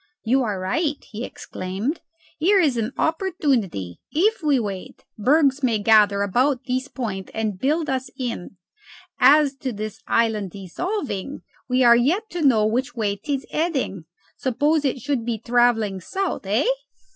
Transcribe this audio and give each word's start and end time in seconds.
"You 0.23 0.41
are 0.41 0.59
right," 0.59 0.97
he 1.03 1.23
exclaimed. 1.23 2.01
"Here 2.39 2.59
is 2.59 2.75
an 2.75 2.91
opportunity. 2.97 3.99
If 4.11 4.41
we 4.41 4.59
wait, 4.59 5.05
bergs 5.15 5.61
may 5.61 5.77
gather 5.77 6.23
about 6.23 6.61
this 6.65 6.87
point 6.87 7.29
and 7.35 7.59
build 7.59 7.87
us 7.87 8.09
in. 8.17 8.57
As 9.19 9.53
to 9.57 9.71
this 9.71 10.01
island 10.07 10.49
dissolving, 10.49 11.43
we 11.69 11.83
are 11.83 11.95
yet 11.95 12.31
to 12.31 12.41
know 12.41 12.65
which 12.65 12.95
way 12.95 13.15
'tis 13.15 13.45
heading. 13.51 14.05
Suppose 14.37 14.85
it 14.85 14.97
should 14.99 15.23
be 15.23 15.37
travelling 15.37 16.01
south, 16.01 16.45
hey!" 16.45 16.65